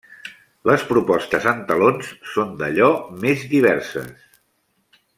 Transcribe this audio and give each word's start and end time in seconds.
Les 0.69 0.85
propostes 0.91 1.45
en 1.51 1.61
talons 1.73 2.09
són 2.37 2.57
d'allò 2.63 2.91
més 3.27 3.47
diverses. 3.55 4.29